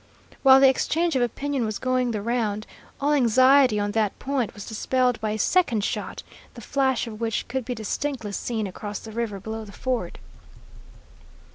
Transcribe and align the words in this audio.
While 0.41 0.59
the 0.59 0.67
exchange 0.67 1.15
of 1.15 1.21
opinion 1.21 1.63
was 1.63 1.77
going 1.77 2.09
the 2.09 2.23
round, 2.23 2.65
all 2.99 3.13
anxiety 3.13 3.79
on 3.79 3.91
that 3.91 4.17
point 4.17 4.55
was 4.55 4.65
dispelled 4.65 5.21
by 5.21 5.29
a 5.29 5.37
second 5.37 5.83
shot, 5.83 6.23
the 6.55 6.59
flash 6.61 7.05
of 7.05 7.21
which 7.21 7.47
could 7.47 7.65
be 7.65 7.75
distinctly 7.75 8.31
seen 8.31 8.65
across 8.65 8.97
the 8.97 9.11
river 9.11 9.39
below 9.39 9.63
the 9.63 9.71
ford. 9.71 10.17